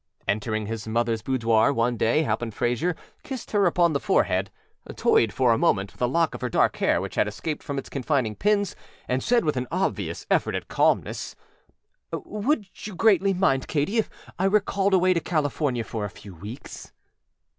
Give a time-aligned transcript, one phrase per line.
[0.27, 4.49] Entering his motherâs boudoir one day Halpin Frayser kissed her upon the forehead,
[4.95, 7.77] toyed for a moment with a lock of her dark hair which had escaped from
[7.77, 8.75] its confining pins,
[9.07, 11.35] and said, with an obvious effort at calmness:
[12.11, 14.09] âWould you greatly mind, Katy, if
[14.39, 16.91] I were called away to California for a few weeks?